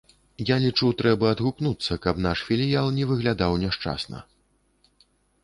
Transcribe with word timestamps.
Я 0.49 0.55
лічу, 0.61 0.87
трэба 1.01 1.27
адгукнуцца, 1.33 1.99
каб 2.07 2.23
наш 2.27 2.41
філіял 2.49 2.87
не 2.97 3.05
выглядаў 3.13 3.51
няшчасна. 3.67 4.25